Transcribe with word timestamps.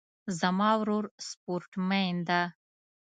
زما 0.39 0.71
ورور 0.81 1.05
سپورټ 1.27 1.71
مین 1.87 2.15
ده 2.27 2.41